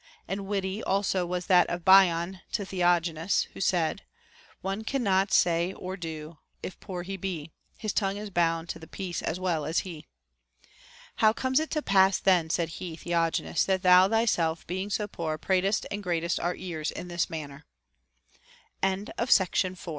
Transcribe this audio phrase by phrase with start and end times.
[0.27, 4.01] And witty also was that of Bion to Theognis, who said,—
[4.63, 8.79] One can not say nor do, if poor lie be; His tongue is bound to
[8.79, 10.07] th' peace, as well as he.*
[11.17, 15.37] How comes it to pass then, said he, Theognis, that thou thyself being so poor
[15.37, 17.65] pratest and gratest our ears in this manner
[18.81, 19.77] I 5.